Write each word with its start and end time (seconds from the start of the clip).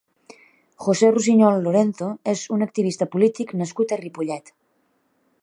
José 0.85 1.09
Rosiñol 1.11 1.61
Lorenzo 1.65 2.07
és 2.33 2.47
un 2.57 2.67
activista 2.69 3.09
polític 3.17 3.55
nascut 3.61 3.95
a 3.95 4.01
Ripollet. 4.03 4.53